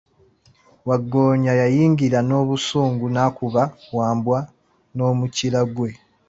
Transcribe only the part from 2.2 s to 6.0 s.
n'obusungu n'akuba Wambwa n'omukira gwe.